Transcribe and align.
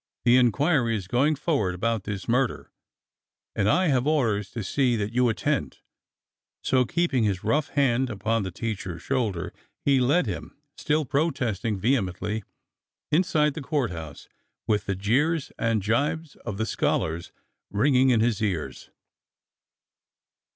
The 0.25 0.35
in 0.37 0.51
quiry 0.51 0.95
is 0.95 1.07
going 1.07 1.35
forward 1.35 1.75
about 1.75 2.05
this 2.05 2.27
murder, 2.27 2.71
and 3.55 3.69
I 3.69 3.89
have 3.89 4.07
orders 4.07 4.49
to 4.49 4.63
see 4.63 4.95
that 4.95 5.13
you 5.13 5.29
attend." 5.29 5.77
So 6.63 6.85
keeping 6.85 7.23
his 7.23 7.43
rough 7.43 7.67
hand 7.69 8.09
upon 8.09 8.41
the 8.41 8.49
teacher's 8.49 9.03
shoulder 9.03 9.53
he 9.85 9.99
led 9.99 10.25
him, 10.25 10.57
still 10.75 11.05
pro 11.05 11.29
testing 11.29 11.77
vehemently, 11.79 12.43
inside 13.11 13.53
the 13.53 13.61
Court 13.61 13.91
House, 13.91 14.27
with 14.65 14.87
the 14.87 14.95
jeers 14.95 15.51
and 15.59 15.83
jibes 15.83 16.35
of 16.37 16.57
the 16.57 16.65
scholars 16.65 17.31
ringing 17.69 18.09
in 18.09 18.21
his 18.21 18.41
ears. 18.41 18.89